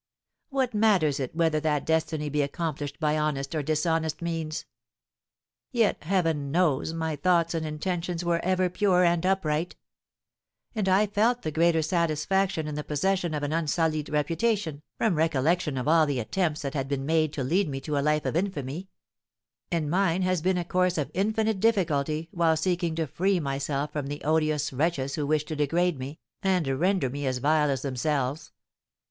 What 0.49 0.73
matters 0.73 1.19
it 1.19 1.35
whether 1.35 1.59
that 1.59 1.85
destiny 1.85 2.27
be 2.27 2.41
accomplished 2.41 2.99
by 2.99 3.19
honest 3.19 3.53
or 3.53 3.61
dishonest 3.61 4.19
means? 4.19 4.65
Yet 5.71 6.03
Heaven 6.05 6.49
knows 6.51 6.91
my 6.91 7.15
thoughts 7.15 7.53
and 7.53 7.67
intentions 7.67 8.25
were 8.25 8.43
ever 8.43 8.67
pure 8.67 9.03
and 9.03 9.23
upright; 9.27 9.75
and 10.73 10.89
I 10.89 11.05
felt 11.05 11.43
the 11.43 11.51
greater 11.51 11.83
satisfaction 11.83 12.67
in 12.67 12.73
the 12.73 12.83
possession 12.83 13.35
of 13.35 13.43
an 13.43 13.53
unsullied 13.53 14.09
reputation, 14.09 14.81
from 14.97 15.13
recollection 15.13 15.77
of 15.77 15.87
all 15.87 16.07
the 16.07 16.19
attempts 16.19 16.63
that 16.63 16.73
had 16.73 16.87
been 16.87 17.05
made 17.05 17.31
to 17.33 17.43
lead 17.43 17.69
me 17.69 17.79
to 17.81 17.95
a 17.95 18.01
life 18.01 18.25
of 18.25 18.35
infamy; 18.35 18.89
and 19.71 19.87
mine 19.87 20.23
has 20.23 20.41
been 20.41 20.57
a 20.57 20.65
course 20.65 20.97
of 20.97 21.11
infinite 21.13 21.59
difficulty 21.59 22.27
while 22.31 22.57
seeking 22.57 22.95
to 22.95 23.05
free 23.05 23.39
myself 23.39 23.93
from 23.93 24.07
the 24.07 24.23
odious 24.23 24.73
wretches 24.73 25.13
who 25.13 25.27
wished 25.27 25.49
to 25.49 25.55
degrade 25.55 25.99
me, 25.99 26.17
and 26.41 26.67
render 26.67 27.07
me 27.07 27.27
as 27.27 27.37
vile 27.37 27.69
as 27.69 27.83
themselves. 27.83 28.51